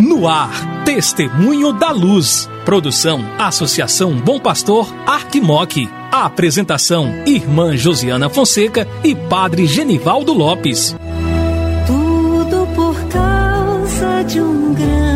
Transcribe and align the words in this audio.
No 0.00 0.28
ar, 0.28 0.84
Testemunho 0.84 1.72
da 1.72 1.90
Luz. 1.90 2.48
Produção, 2.64 3.24
Associação 3.38 4.16
Bom 4.16 4.40
Pastor, 4.40 4.92
Arquimoc. 5.06 5.88
A 6.10 6.24
apresentação, 6.24 7.12
Irmã 7.26 7.76
Josiana 7.76 8.28
Fonseca 8.28 8.88
e 9.04 9.14
Padre 9.14 9.66
Genivaldo 9.66 10.32
Lopes. 10.32 10.96
Tudo 11.86 12.66
por 12.74 12.94
causa 13.08 14.22
de 14.24 14.40
um 14.40 14.72
grande 14.72 15.15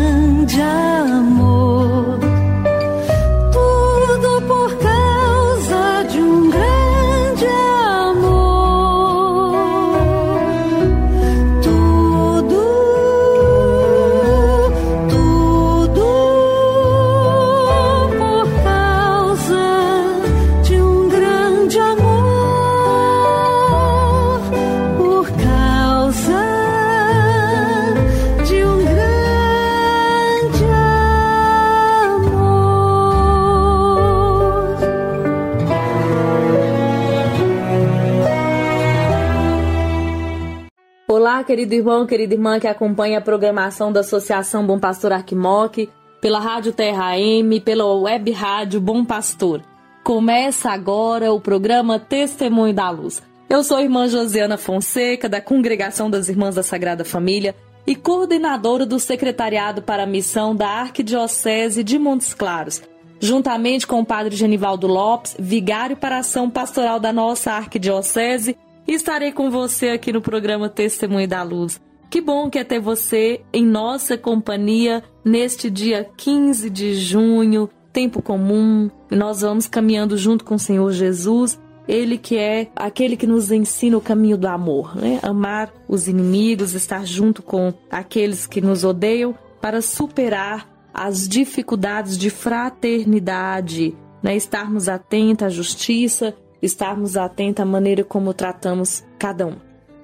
Olá, 41.41 41.47
querido 41.47 41.73
irmão, 41.73 42.05
querida 42.05 42.35
irmã 42.35 42.59
que 42.59 42.67
acompanha 42.67 43.17
a 43.17 43.21
programação 43.21 43.91
da 43.91 44.01
Associação 44.01 44.63
Bom 44.63 44.77
Pastor 44.77 45.11
Arquimoc, 45.11 45.89
pela 46.21 46.39
Rádio 46.39 46.71
Terra 46.71 47.17
M, 47.17 47.59
pela 47.59 47.83
web 47.95 48.29
rádio 48.29 48.79
Bom 48.79 49.03
Pastor. 49.03 49.63
Começa 50.03 50.69
agora 50.69 51.33
o 51.33 51.41
programa 51.41 51.97
Testemunho 51.97 52.75
da 52.75 52.91
Luz. 52.91 53.23
Eu 53.49 53.63
sou 53.63 53.77
a 53.77 53.81
irmã 53.81 54.07
Josiana 54.07 54.55
Fonseca, 54.55 55.27
da 55.27 55.41
Congregação 55.41 56.11
das 56.11 56.29
Irmãs 56.29 56.53
da 56.53 56.61
Sagrada 56.61 57.03
Família 57.03 57.55
e 57.87 57.95
coordenadora 57.95 58.85
do 58.85 58.99
Secretariado 58.99 59.81
para 59.81 60.03
a 60.03 60.07
Missão 60.07 60.55
da 60.55 60.67
Arquidiocese 60.67 61.83
de 61.83 61.97
Montes 61.97 62.35
Claros, 62.35 62.83
juntamente 63.19 63.87
com 63.87 63.99
o 63.99 64.05
Padre 64.05 64.35
Genivaldo 64.35 64.85
Lopes, 64.85 65.35
vigário 65.39 65.97
para 65.97 66.17
a 66.17 66.19
ação 66.19 66.51
pastoral 66.51 66.99
da 66.99 67.11
nossa 67.11 67.51
Arquidiocese 67.51 68.55
e 68.87 68.93
estarei 68.93 69.31
com 69.31 69.49
você 69.49 69.89
aqui 69.89 70.11
no 70.11 70.21
programa 70.21 70.69
Testemunho 70.69 71.27
da 71.27 71.43
Luz. 71.43 71.79
Que 72.09 72.19
bom 72.19 72.49
que 72.49 72.59
é 72.59 72.63
ter 72.63 72.79
você 72.79 73.41
em 73.53 73.65
nossa 73.65 74.17
companhia 74.17 75.01
neste 75.23 75.69
dia 75.69 76.09
15 76.17 76.69
de 76.69 76.93
junho, 76.95 77.69
tempo 77.93 78.21
comum. 78.21 78.89
Nós 79.09 79.41
vamos 79.41 79.67
caminhando 79.67 80.17
junto 80.17 80.43
com 80.43 80.55
o 80.55 80.59
Senhor 80.59 80.91
Jesus, 80.91 81.57
ele 81.87 82.17
que 82.17 82.37
é 82.37 82.67
aquele 82.75 83.15
que 83.15 83.25
nos 83.25 83.51
ensina 83.51 83.97
o 83.97 84.01
caminho 84.01 84.37
do 84.37 84.47
amor, 84.47 84.95
né? 84.95 85.19
Amar 85.23 85.71
os 85.87 86.07
inimigos, 86.07 86.73
estar 86.73 87.05
junto 87.05 87.41
com 87.41 87.73
aqueles 87.89 88.45
que 88.45 88.59
nos 88.59 88.83
odeiam 88.83 89.33
para 89.61 89.81
superar 89.81 90.69
as 90.93 91.27
dificuldades 91.27 92.17
de 92.17 92.29
fraternidade, 92.29 93.95
né? 94.21 94.35
Estarmos 94.35 94.89
atentos 94.89 95.47
à 95.47 95.49
justiça, 95.49 96.35
estarmos 96.61 97.17
atentos 97.17 97.61
à 97.61 97.65
maneira 97.65 98.03
como 98.03 98.33
tratamos 98.33 99.03
cada 99.17 99.47
um. 99.47 99.55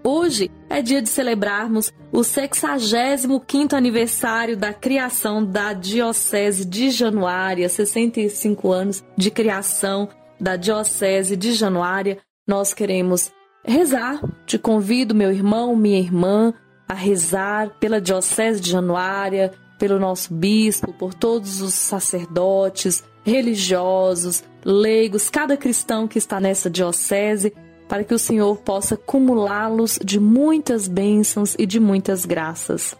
Hoje 0.04 0.50
é 0.70 0.82
dia 0.82 1.02
de 1.02 1.10
celebrarmos 1.10 1.92
o 2.14 2.20
65º 2.20 3.74
aniversário 3.74 4.56
da 4.56 4.74
criação 4.74 5.44
da 5.44 5.74
Diocese 5.74 6.64
de 6.64 6.90
Januária, 6.90 7.68
65 7.68 8.72
anos 8.72 9.04
de 9.18 9.30
criação 9.30 10.08
da 10.40 10.56
Diocese 10.56 11.36
de 11.36 11.52
Januária. 11.52 12.20
Nós 12.48 12.74
queremos 12.74 13.32
rezar. 13.66 14.22
Te 14.46 14.58
convido, 14.58 15.14
meu 15.14 15.32
irmão, 15.32 15.76
minha 15.76 16.00
irmã, 16.00 16.54
a 16.88 16.94
rezar 16.94 17.72
pela 17.80 18.00
Diocese 18.00 18.62
de 18.62 18.72
Januária, 18.72 19.52
pelo 19.78 20.00
nosso 20.00 20.34
bispo, 20.34 20.94
por 20.94 21.14
todos 21.14 21.62
os 21.62 21.74
sacerdotes, 21.74 23.04
religiosos, 23.28 24.42
leigos, 24.64 25.30
cada 25.30 25.58
cristão 25.58 26.08
que 26.08 26.18
está 26.18 26.40
nessa 26.40 26.70
diocese, 26.70 27.54
para 27.88 28.04
que 28.04 28.14
o 28.14 28.20
Senhor 28.20 28.58
possa 28.58 28.96
acumulá-los 28.96 30.00
de 30.04 30.20
muitas 30.20 30.88
bênçãos 30.88 31.54
e 31.60 31.66
de 31.66 31.80
muitas 31.80 32.26
graças. 32.26 32.96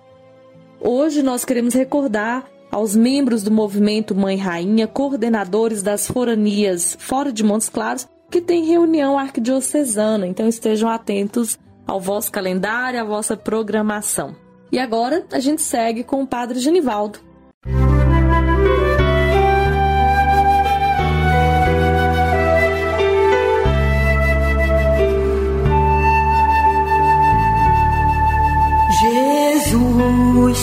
Hoje 0.82 1.24
nós 1.24 1.46
queremos 1.46 1.74
recordar 1.74 2.46
aos 2.70 2.96
membros 2.96 3.42
do 3.42 3.52
movimento 3.52 4.14
Mãe 4.14 4.36
Rainha, 4.36 4.86
coordenadores 4.86 5.82
das 5.82 6.08
foranias 6.08 6.98
fora 7.00 7.32
de 7.32 7.44
Montes 7.44 7.70
Claros, 7.70 8.08
que 8.30 8.42
tem 8.42 8.66
reunião 8.66 9.18
arquidiocesana, 9.18 10.28
então 10.28 10.48
estejam 10.48 10.90
atentos 10.90 11.58
ao 11.86 12.02
vosso 12.02 12.30
calendário, 12.30 13.00
à 13.00 13.04
vossa 13.06 13.38
programação. 13.38 14.36
E 14.70 14.78
agora 14.78 15.26
a 15.32 15.40
gente 15.40 15.62
segue 15.62 16.04
com 16.04 16.22
o 16.22 16.28
Padre 16.28 16.60
Genivaldo. 16.60 17.27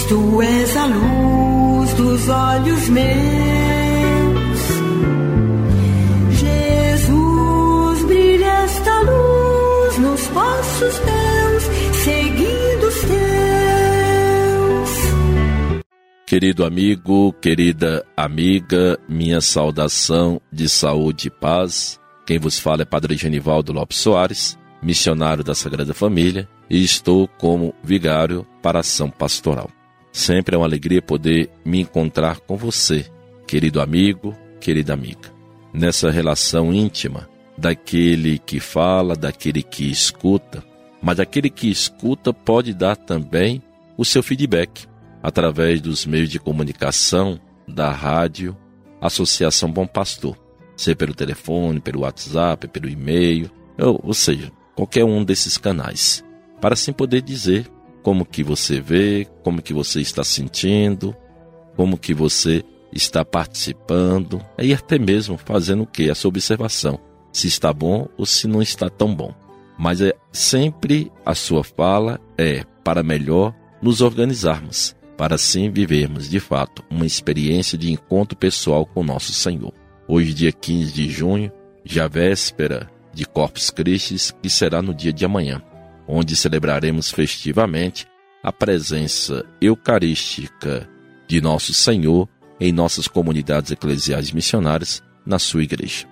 Tu 0.09 0.43
és 0.43 0.77
a 0.77 0.87
luz 0.87 1.93
dos 1.95 2.29
olhos 2.29 2.89
meus. 2.89 3.05
Jesus, 6.39 8.05
brilha 8.05 8.53
esta 8.65 9.01
luz 9.01 9.99
nos 9.99 10.27
passos 10.29 11.01
meus, 11.01 11.63
seguindo 12.05 12.87
os 12.87 13.01
teus. 13.01 13.15
Querido 16.27 16.65
amigo, 16.65 17.33
querida 17.35 18.05
amiga, 18.17 18.99
minha 19.09 19.41
saudação 19.41 20.41
de 20.53 20.69
saúde 20.69 21.29
e 21.29 21.31
paz. 21.31 22.01
Quem 22.27 22.39
vos 22.39 22.59
fala 22.59 22.83
é 22.83 22.87
Padre 22.87 23.17
Genivaldo 23.17 23.73
Lopes 23.73 23.99
Soares, 23.99 24.59
missionário 24.83 25.45
da 25.45 25.55
Sagrada 25.55 25.93
Família, 25.93 26.49
e 26.69 26.83
estou 26.83 27.29
como 27.29 27.75
vigário 27.83 28.47
para 28.63 28.81
ação 28.81 29.11
pastoral. 29.11 29.71
Sempre 30.15 30.55
é 30.55 30.59
uma 30.59 30.65
alegria 30.65 31.03
poder 31.03 31.51
me 31.65 31.81
encontrar 31.81 32.39
com 32.39 32.57
você, 32.57 33.05
querido 33.49 33.81
amigo, 33.81 34.33
querida 34.61 34.95
amiga, 34.95 35.29
nessa 35.73 36.09
relação 36.09 36.73
íntima 36.73 37.29
daquele 37.59 38.39
que 38.39 38.61
fala, 38.61 39.17
daquele 39.17 39.61
que 39.61 39.91
escuta, 39.91 40.63
mas 41.03 41.19
aquele 41.19 41.51
que 41.51 41.69
escuta 41.69 42.33
pode 42.33 42.73
dar 42.73 42.95
também 42.95 43.61
o 43.99 44.05
seu 44.05 44.23
feedback 44.23 44.87
através 45.21 45.81
dos 45.81 46.07
meios 46.07 46.31
de 46.31 46.39
comunicação 46.39 47.41
da 47.67 47.91
rádio 47.91 48.57
Associação 49.01 49.69
Bom 49.69 49.85
Pastor, 49.85 50.39
seja 50.77 50.95
pelo 50.95 51.13
telefone, 51.13 51.81
pelo 51.81 52.03
WhatsApp, 52.03 52.69
pelo 52.69 52.89
e-mail, 52.89 53.51
ou, 53.77 54.01
ou 54.05 54.15
seja, 54.15 54.53
qualquer 54.77 55.05
um 55.05 55.25
desses 55.25 55.59
canais, 55.59 56.25
para 56.61 56.75
assim 56.75 56.93
poder 56.93 57.21
dizer 57.21 57.69
como 58.05 58.27
que 58.27 58.45
você 58.45 58.83
vê, 58.83 59.27
como 59.43 59.63
que 59.63 59.73
você 59.73 60.03
está 60.03 60.23
sentindo, 60.23 61.17
como 61.75 61.97
que 61.97 62.13
você 62.13 62.63
está 62.93 63.25
participando 63.25 64.45
e 64.59 64.75
até 64.75 64.99
mesmo 64.99 65.39
fazendo 65.39 65.85
o 65.85 65.87
que? 65.87 66.11
Essa 66.11 66.29
observação, 66.29 67.01
se 67.33 67.49
está 67.49 67.73
bom 67.73 68.07
ou 68.19 68.27
se 68.27 68.47
não 68.47 68.61
está 68.61 68.91
tão 68.91 69.13
bom. 69.13 69.35
Mas 69.79 70.03
é 70.03 70.13
sempre 70.31 71.11
a 71.25 71.35
sua 71.35 71.65
fala 71.65 72.21
é 72.37 72.63
para 72.85 73.03
melhor 73.03 73.55
nos 73.81 74.03
organizarmos, 74.03 74.95
para 75.17 75.37
assim 75.37 75.71
vivermos 75.71 76.29
de 76.29 76.39
fato 76.39 76.85
uma 76.91 77.07
experiência 77.07 77.79
de 77.79 77.91
encontro 77.91 78.37
pessoal 78.37 78.85
com 78.85 79.03
nosso 79.03 79.33
Senhor. 79.33 79.73
Hoje, 80.07 80.35
dia 80.35 80.53
15 80.53 80.93
de 80.93 81.09
junho, 81.09 81.51
já 81.83 82.07
véspera 82.07 82.87
de 83.15 83.25
Corpus 83.25 83.71
Christi, 83.71 84.35
que 84.43 84.51
será 84.51 84.83
no 84.83 84.93
dia 84.93 85.13
de 85.13 85.25
amanhã, 85.25 85.63
onde 86.07 86.37
celebraremos 86.37 87.11
festivamente 87.11 88.07
a 88.43 88.53
presença 88.53 89.45
eucarística 89.61 90.89
de 91.27 91.41
nosso 91.41 91.73
Senhor 91.73 92.29
em 92.61 92.73
nossas 92.73 93.09
comunidades 93.09 93.71
eclesiais 93.71 94.31
missionárias 94.31 95.03
na 95.25 95.39
sua 95.39 95.63
igreja. 95.63 96.07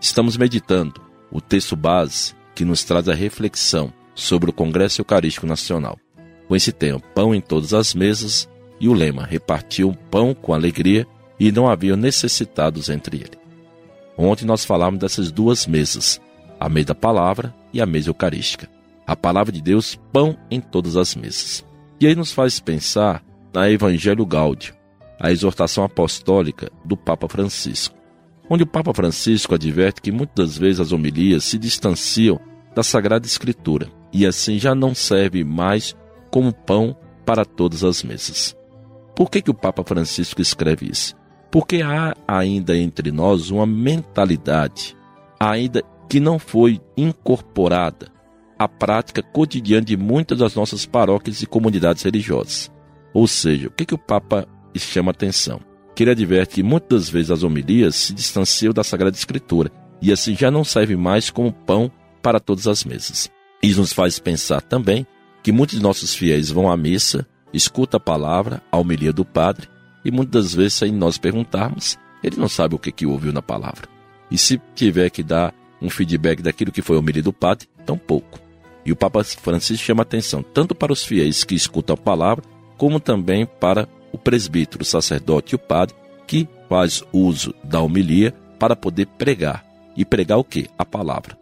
Estamos 0.00 0.36
meditando 0.36 1.00
o 1.30 1.40
texto 1.40 1.74
base 1.74 2.34
que 2.54 2.64
nos 2.64 2.84
traz 2.84 3.08
a 3.08 3.14
reflexão 3.14 3.92
sobre 4.14 4.50
o 4.50 4.52
Congresso 4.52 5.00
Eucarístico 5.00 5.46
Nacional. 5.46 5.98
Com 6.46 6.56
esse 6.56 6.72
tema, 6.72 7.00
pão 7.14 7.34
em 7.34 7.40
todas 7.40 7.72
as 7.72 7.94
mesas, 7.94 8.48
e 8.80 8.88
o 8.88 8.92
lema 8.92 9.24
repartiu 9.24 9.96
pão 10.10 10.34
com 10.34 10.54
alegria 10.54 11.06
e 11.38 11.50
não 11.50 11.68
havia 11.68 11.96
necessitados 11.96 12.88
entre 12.88 13.16
ele. 13.18 13.38
Ontem 14.16 14.44
nós 14.44 14.64
falamos 14.64 15.00
dessas 15.00 15.30
duas 15.30 15.66
mesas, 15.66 16.20
a 16.58 16.68
mesa 16.68 16.88
da 16.88 16.94
palavra 16.94 17.54
e 17.72 17.80
a 17.80 17.86
mesa 17.86 18.10
eucarística. 18.10 18.68
A 19.08 19.16
palavra 19.16 19.50
de 19.50 19.62
Deus, 19.62 19.98
pão 20.12 20.36
em 20.50 20.60
todas 20.60 20.94
as 20.94 21.14
mesas. 21.14 21.64
E 21.98 22.06
aí 22.06 22.14
nos 22.14 22.30
faz 22.30 22.60
pensar 22.60 23.24
na 23.54 23.70
Evangelho 23.70 24.26
Gáudio, 24.26 24.74
a 25.18 25.32
exortação 25.32 25.82
apostólica 25.82 26.70
do 26.84 26.94
Papa 26.94 27.26
Francisco, 27.26 27.96
onde 28.50 28.64
o 28.64 28.66
Papa 28.66 28.92
Francisco 28.92 29.54
adverte 29.54 30.02
que 30.02 30.12
muitas 30.12 30.58
vezes 30.58 30.80
as 30.80 30.92
homilias 30.92 31.44
se 31.44 31.56
distanciam 31.56 32.38
da 32.74 32.82
Sagrada 32.82 33.26
Escritura 33.26 33.88
e 34.12 34.26
assim 34.26 34.58
já 34.58 34.74
não 34.74 34.94
serve 34.94 35.42
mais 35.42 35.96
como 36.30 36.52
pão 36.52 36.94
para 37.24 37.46
todas 37.46 37.82
as 37.84 38.02
mesas. 38.02 38.54
Por 39.16 39.30
que, 39.30 39.40
que 39.40 39.50
o 39.50 39.54
Papa 39.54 39.82
Francisco 39.84 40.42
escreve 40.42 40.86
isso? 40.86 41.16
Porque 41.50 41.80
há 41.80 42.14
ainda 42.28 42.76
entre 42.76 43.10
nós 43.10 43.48
uma 43.48 43.64
mentalidade, 43.66 44.94
ainda 45.40 45.82
que 46.10 46.20
não 46.20 46.38
foi 46.38 46.78
incorporada 46.94 48.17
à 48.58 48.66
prática 48.66 49.22
cotidiana 49.22 49.84
de 49.84 49.96
muitas 49.96 50.38
das 50.38 50.54
nossas 50.54 50.84
paróquias 50.84 51.42
e 51.42 51.46
comunidades 51.46 52.02
religiosas. 52.02 52.70
Ou 53.14 53.26
seja, 53.26 53.68
o 53.68 53.70
que, 53.70 53.84
que 53.84 53.94
o 53.94 53.98
Papa 53.98 54.46
chama 54.76 55.10
atenção? 55.10 55.60
Que 55.94 56.04
ele 56.04 56.10
adverte 56.10 56.56
que 56.56 56.62
muitas 56.62 57.08
vezes 57.08 57.30
as 57.30 57.42
homilias 57.42 57.94
se 57.96 58.12
distanciam 58.12 58.72
da 58.72 58.84
Sagrada 58.84 59.16
Escritura 59.16 59.70
e 60.00 60.12
assim 60.12 60.34
já 60.36 60.50
não 60.50 60.64
serve 60.64 60.96
mais 60.96 61.30
como 61.30 61.52
pão 61.52 61.90
para 62.22 62.40
todas 62.40 62.66
as 62.66 62.84
mesas. 62.84 63.30
Isso 63.62 63.80
nos 63.80 63.92
faz 63.92 64.18
pensar 64.18 64.60
também 64.62 65.06
que 65.42 65.52
muitos 65.52 65.76
de 65.76 65.82
nossos 65.82 66.14
fiéis 66.14 66.50
vão 66.50 66.70
à 66.70 66.76
missa, 66.76 67.26
escutam 67.52 67.98
a 67.98 68.00
palavra, 68.00 68.62
a 68.70 68.76
homilia 68.76 69.12
do 69.12 69.24
padre, 69.24 69.68
e 70.04 70.10
muitas 70.10 70.54
vezes, 70.54 70.74
sem 70.74 70.92
nós 70.92 71.18
perguntarmos, 71.18 71.98
ele 72.22 72.36
não 72.36 72.48
sabe 72.48 72.74
o 72.74 72.78
que, 72.78 72.92
que 72.92 73.06
ouviu 73.06 73.32
na 73.32 73.42
palavra. 73.42 73.88
E 74.30 74.38
se 74.38 74.60
tiver 74.74 75.10
que 75.10 75.22
dar 75.22 75.54
um 75.80 75.90
feedback 75.90 76.42
daquilo 76.42 76.72
que 76.72 76.82
foi 76.82 76.96
a 76.96 76.98
homilia 76.98 77.22
do 77.22 77.32
padre, 77.32 77.68
tão 77.84 77.96
pouco. 77.96 78.38
E 78.88 78.92
o 78.92 78.96
Papa 78.96 79.22
Francisco 79.22 79.84
chama 79.84 80.00
atenção 80.00 80.42
tanto 80.42 80.74
para 80.74 80.90
os 80.90 81.04
fiéis 81.04 81.44
que 81.44 81.54
escutam 81.54 81.92
a 81.92 81.96
palavra, 81.98 82.42
como 82.78 82.98
também 82.98 83.44
para 83.44 83.86
o 84.10 84.16
presbítero, 84.16 84.80
o 84.80 84.86
sacerdote 84.86 85.54
e 85.54 85.56
o 85.56 85.58
padre 85.58 85.94
que 86.26 86.48
faz 86.70 87.04
uso 87.12 87.54
da 87.62 87.82
homilia 87.82 88.32
para 88.58 88.74
poder 88.74 89.04
pregar. 89.04 89.62
E 89.94 90.06
pregar 90.06 90.38
o 90.38 90.44
que? 90.44 90.70
A 90.78 90.86
palavra. 90.86 91.38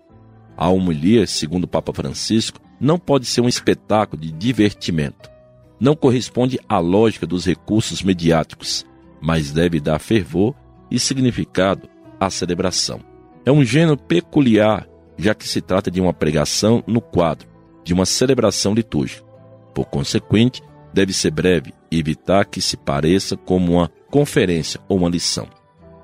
A 0.56 0.69
homilia, 0.70 1.25
segundo 1.25 1.64
o 1.64 1.69
Papa 1.69 1.93
Francisco, 1.93 2.58
não 2.81 2.98
pode 2.98 3.26
ser 3.26 3.43
um 3.43 3.49
espetáculo 3.49 4.20
de 4.20 4.32
divertimento. 4.32 5.31
Não 5.78 5.94
corresponde 5.94 6.58
à 6.69 6.81
lógica 6.81 7.28
dos 7.28 7.46
recursos 7.46 8.02
mediáticos, 8.02 8.84
mas 9.20 9.52
deve 9.52 9.78
dar 9.78 10.00
fervor 10.00 10.52
e 10.90 10.99
significado 10.99 11.88
à 12.19 12.28
celebração. 12.28 12.99
É 13.44 13.52
um 13.52 13.62
gênero 13.62 13.96
peculiar, 13.96 14.88
já 15.16 15.34
que 15.34 15.48
se 15.48 15.60
trata 15.60 15.90
de 15.90 16.00
uma 16.00 16.12
pregação 16.12 16.82
no 16.86 17.00
quadro 17.00 17.56
de 17.86 17.94
uma 17.94 18.04
celebração 18.04 18.74
litúrgica. 18.74 19.24
Por 19.72 19.86
consequente, 19.86 20.60
deve 20.92 21.12
ser 21.12 21.30
breve 21.30 21.72
e 21.88 22.00
evitar 22.00 22.44
que 22.44 22.60
se 22.60 22.76
pareça 22.76 23.36
como 23.36 23.74
uma 23.74 23.90
conferência 24.10 24.80
ou 24.88 24.98
uma 24.98 25.08
lição. 25.08 25.46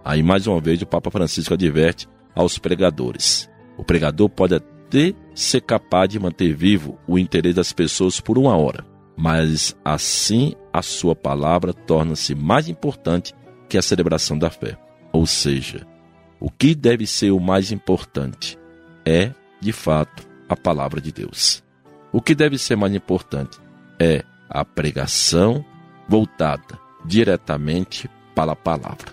Aí, 0.05 0.23
mais 0.23 0.47
uma 0.47 0.61
vez, 0.61 0.81
o 0.81 0.87
Papa 0.87 1.11
Francisco 1.11 1.55
adverte 1.55 2.09
aos 2.37 2.57
pregadores: 2.57 3.51
o 3.77 3.83
pregador 3.83 4.29
pode 4.29 4.55
até 4.55 5.13
ser 5.35 5.61
capaz 5.63 6.09
de 6.09 6.21
manter 6.21 6.55
vivo 6.55 6.97
o 7.09 7.19
interesse 7.19 7.57
das 7.57 7.73
pessoas 7.73 8.21
por 8.21 8.39
uma 8.39 8.57
hora, 8.57 8.87
mas 9.17 9.75
assim 9.85 10.55
a 10.73 10.83
sua 10.83 11.17
palavra 11.17 11.73
torna-se 11.73 12.33
mais 12.35 12.69
importante 12.69 13.35
que 13.69 13.77
a 13.77 13.83
celebração 13.83 14.39
da 14.39 14.51
fé. 14.51 14.79
Ou 15.13 15.27
seja, 15.27 15.85
o 16.39 16.49
que 16.49 16.75
deve 16.75 17.07
ser 17.07 17.33
o 17.33 17.41
mais 17.41 17.73
importante 17.73 18.59
é, 19.05 19.33
de 19.61 19.73
fato, 19.73 20.27
a 20.49 20.57
palavra 20.57 21.01
de 21.01 21.13
Deus. 21.13 21.63
O 22.13 22.21
que 22.21 22.35
deve 22.35 22.59
ser 22.59 22.77
mais 22.77 22.95
importante 22.95 23.59
é 23.99 24.25
a 24.49 24.65
pregação 24.65 25.65
voltada 26.09 26.79
diretamente 27.05 28.11
para 28.35 28.53
a 28.53 28.57
palavra. 28.57 29.13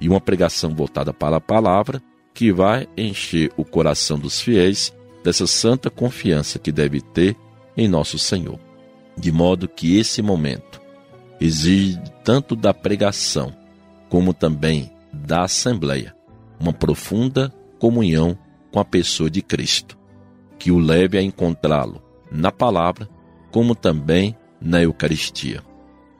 E 0.00 0.08
uma 0.08 0.20
pregação 0.20 0.74
voltada 0.74 1.12
para 1.12 1.36
a 1.36 1.40
palavra 1.40 2.02
que 2.34 2.52
vai 2.52 2.88
encher 2.96 3.52
o 3.56 3.64
coração 3.64 4.18
dos 4.18 4.40
fiéis 4.40 4.92
dessa 5.22 5.46
santa 5.46 5.90
confiança 5.90 6.58
que 6.58 6.72
deve 6.72 7.00
ter 7.00 7.36
em 7.76 7.86
nosso 7.86 8.18
Senhor. 8.18 8.58
De 9.16 9.30
modo 9.30 9.68
que 9.68 9.98
esse 9.98 10.22
momento 10.22 10.80
exige 11.40 12.00
tanto 12.24 12.56
da 12.56 12.72
pregação 12.72 13.54
como 14.08 14.34
também 14.34 14.90
da 15.12 15.44
assembleia 15.44 16.14
uma 16.58 16.72
profunda 16.72 17.52
comunhão 17.78 18.36
com 18.70 18.78
a 18.78 18.84
pessoa 18.84 19.30
de 19.30 19.42
Cristo, 19.42 19.98
que 20.58 20.70
o 20.70 20.78
leve 20.78 21.18
a 21.18 21.22
encontrá-lo 21.22 22.02
na 22.30 22.52
palavra 22.52 23.08
como 23.50 23.74
também 23.74 24.36
na 24.60 24.82
Eucaristia. 24.82 25.62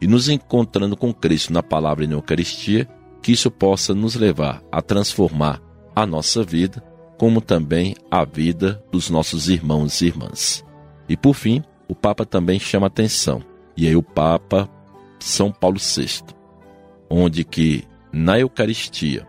E 0.01 0.07
nos 0.07 0.29
encontrando 0.29 0.97
com 0.97 1.13
Cristo 1.13 1.53
na 1.53 1.63
palavra 1.63 2.05
e 2.05 2.07
na 2.07 2.15
Eucaristia, 2.15 2.89
que 3.23 3.33
isso 3.33 3.51
possa 3.51 3.95
nos 3.95 4.15
levar 4.15 4.63
a 4.73 4.81
transformar 4.81 5.61
a 5.95 6.07
nossa 6.07 6.43
vida, 6.43 6.83
como 7.19 7.41
também 7.41 7.95
a 8.11 8.25
vida 8.25 8.83
dos 8.91 9.11
nossos 9.11 9.49
irmãos 9.49 10.01
e 10.01 10.07
irmãs. 10.07 10.65
E 11.09 11.17
por 11.17 11.35
fim, 11.35 11.63
o 11.87 11.95
Papa 11.95 12.25
também 12.25 12.59
chama 12.59 12.87
atenção, 12.87 13.43
e 13.77 13.87
aí 13.87 13.95
o 13.95 14.03
Papa 14.03 14.69
São 15.19 15.53
Paulo 15.53 15.79
VI, 15.79 16.23
onde 17.11 17.45
que 17.45 17.85
na 18.13 18.39
Eucaristia, 18.39 19.27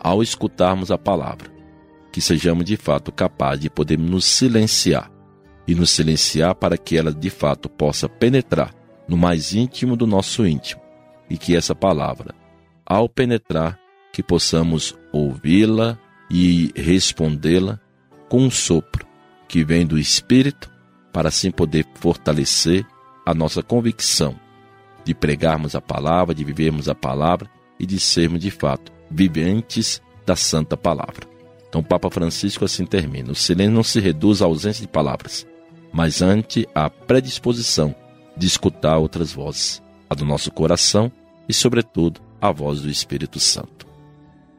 ao 0.00 0.22
escutarmos 0.22 0.90
a 0.90 0.96
palavra, 0.96 1.53
que 2.14 2.20
sejamos 2.20 2.64
de 2.64 2.76
fato 2.76 3.10
capazes 3.10 3.62
de 3.62 3.68
poder 3.68 3.98
nos 3.98 4.24
silenciar 4.24 5.10
e 5.66 5.74
nos 5.74 5.90
silenciar 5.90 6.54
para 6.54 6.78
que 6.78 6.96
ela 6.96 7.12
de 7.12 7.28
fato 7.28 7.68
possa 7.68 8.08
penetrar 8.08 8.72
no 9.08 9.16
mais 9.16 9.52
íntimo 9.52 9.96
do 9.96 10.06
nosso 10.06 10.46
íntimo 10.46 10.80
e 11.28 11.36
que 11.36 11.56
essa 11.56 11.74
palavra, 11.74 12.32
ao 12.86 13.08
penetrar, 13.08 13.76
que 14.12 14.22
possamos 14.22 14.96
ouvi-la 15.12 15.98
e 16.30 16.70
respondê-la 16.76 17.80
com 18.28 18.42
um 18.42 18.50
sopro 18.50 19.04
que 19.48 19.64
vem 19.64 19.84
do 19.84 19.98
Espírito, 19.98 20.70
para 21.12 21.30
assim 21.30 21.50
poder 21.50 21.84
fortalecer 21.96 22.86
a 23.26 23.34
nossa 23.34 23.60
convicção 23.60 24.38
de 25.04 25.16
pregarmos 25.16 25.74
a 25.74 25.80
palavra, 25.80 26.32
de 26.32 26.44
vivermos 26.44 26.88
a 26.88 26.94
palavra 26.94 27.50
e 27.76 27.84
de 27.84 27.98
sermos 27.98 28.38
de 28.38 28.52
fato 28.52 28.92
viventes 29.10 30.00
da 30.24 30.36
Santa 30.36 30.76
Palavra. 30.76 31.33
Então, 31.74 31.82
o 31.82 31.84
Papa 31.84 32.08
Francisco 32.08 32.64
assim 32.64 32.86
termina: 32.86 33.32
o 33.32 33.34
silêncio 33.34 33.74
não 33.74 33.82
se 33.82 33.98
reduz 33.98 34.40
à 34.40 34.44
ausência 34.44 34.82
de 34.82 34.86
palavras, 34.86 35.44
mas 35.92 36.22
ante 36.22 36.68
a 36.72 36.88
predisposição 36.88 37.92
de 38.36 38.46
escutar 38.46 38.96
outras 38.96 39.32
vozes, 39.32 39.82
a 40.08 40.14
do 40.14 40.24
nosso 40.24 40.52
coração 40.52 41.10
e, 41.48 41.52
sobretudo, 41.52 42.20
a 42.40 42.52
voz 42.52 42.80
do 42.80 42.88
Espírito 42.88 43.40
Santo. 43.40 43.88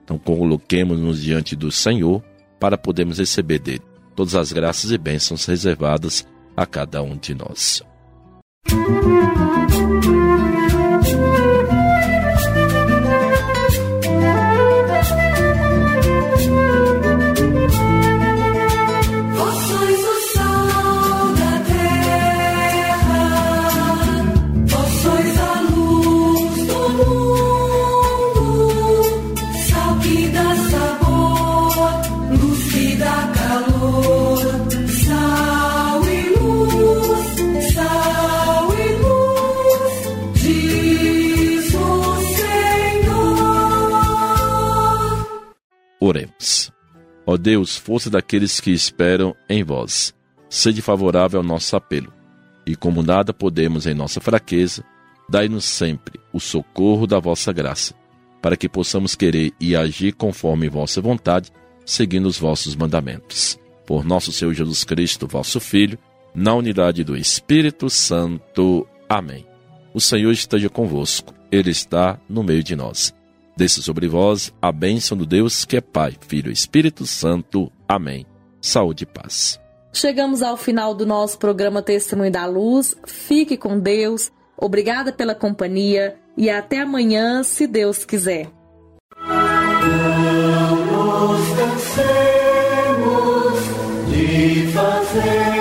Então, 0.03 0.17
coloquemos-nos 0.17 1.21
diante 1.21 1.55
do 1.55 1.71
Senhor 1.71 2.21
para 2.59 2.77
podermos 2.77 3.17
receber 3.17 3.59
dele 3.59 3.81
todas 4.13 4.35
as 4.35 4.51
graças 4.51 4.91
e 4.91 4.97
bênçãos 4.97 5.45
reservadas 5.45 6.27
a 6.57 6.65
cada 6.65 7.01
um 7.01 7.15
de 7.15 7.33
nós. 7.33 7.81
Música 8.69 10.24
Oremos. 46.15 46.71
Ó 47.25 47.35
Deus, 47.35 47.75
força 47.75 48.09
daqueles 48.09 48.61
que 48.61 48.71
esperam 48.71 49.35
em 49.49 49.63
vós, 49.63 50.13
sede 50.49 50.81
favorável 50.81 51.41
ao 51.41 51.45
nosso 51.45 51.75
apelo, 51.75 52.13
e 52.65 52.75
como 52.75 53.03
nada 53.03 53.33
podemos 53.33 53.85
em 53.85 53.93
nossa 53.93 54.21
fraqueza, 54.21 54.83
dai-nos 55.29 55.65
sempre 55.65 56.19
o 56.31 56.39
socorro 56.39 57.05
da 57.05 57.19
vossa 57.19 57.51
graça, 57.51 57.93
para 58.41 58.55
que 58.55 58.69
possamos 58.69 59.15
querer 59.15 59.51
e 59.59 59.75
agir 59.75 60.13
conforme 60.13 60.69
vossa 60.69 61.01
vontade, 61.01 61.51
seguindo 61.85 62.27
os 62.27 62.37
vossos 62.37 62.75
mandamentos. 62.75 63.59
Por 63.85 64.05
nosso 64.05 64.31
Senhor 64.31 64.53
Jesus 64.53 64.83
Cristo, 64.83 65.27
vosso 65.27 65.59
Filho, 65.59 65.97
na 66.33 66.53
unidade 66.53 67.03
do 67.03 67.17
Espírito 67.17 67.89
Santo. 67.89 68.87
Amém. 69.09 69.45
O 69.93 69.99
Senhor 69.99 70.31
esteja 70.31 70.69
convosco, 70.69 71.33
Ele 71.51 71.71
está 71.71 72.19
no 72.29 72.43
meio 72.43 72.63
de 72.63 72.75
nós. 72.75 73.14
Desça 73.57 73.81
sobre 73.81 74.07
vós 74.07 74.53
a 74.61 74.71
bênção 74.71 75.17
do 75.17 75.25
Deus 75.25 75.63
que 75.63 75.77
é 75.77 75.81
Pai, 75.81 76.13
Filho 76.27 76.49
e 76.49 76.53
Espírito 76.53 77.05
Santo. 77.05 77.71
Amém. 77.87 78.25
saúde 78.59 79.03
e 79.03 79.07
paz. 79.07 79.59
Chegamos 79.93 80.41
ao 80.41 80.57
final 80.57 80.93
do 80.93 81.05
nosso 81.05 81.37
programa 81.37 81.81
Testemunho 81.81 82.31
da 82.31 82.45
Luz. 82.45 82.95
Fique 83.05 83.55
com 83.55 83.79
Deus. 83.79 84.29
Obrigada 84.57 85.13
pela 85.13 85.33
companhia 85.33 86.17
e 86.35 86.49
até 86.49 86.81
amanhã, 86.81 87.43
se 87.43 87.65
Deus 87.65 88.03
quiser. 88.03 88.49
Vamos 89.17 89.45
de 94.09 95.54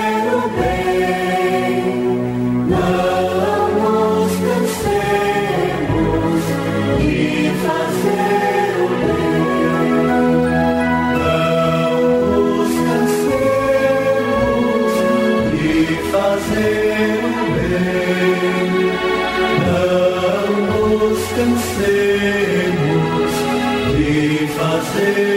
fazer. 24.85 25.34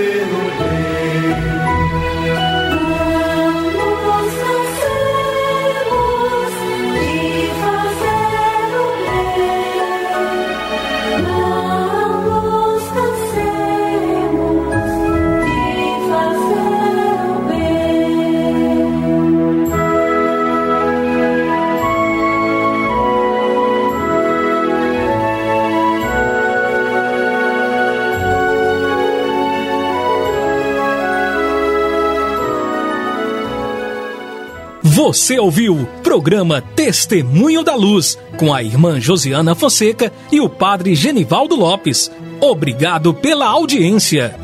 Você 35.07 35.39
ouviu 35.39 35.87
programa 36.03 36.61
Testemunho 36.61 37.63
da 37.63 37.73
Luz 37.75 38.19
com 38.37 38.53
a 38.53 38.61
irmã 38.61 38.99
Josiana 38.99 39.55
Fonseca 39.55 40.11
e 40.29 40.41
o 40.41 40.49
padre 40.49 40.95
Genivaldo 40.95 41.55
Lopes. 41.55 42.11
Obrigado 42.41 43.13
pela 43.13 43.45
audiência. 43.45 44.35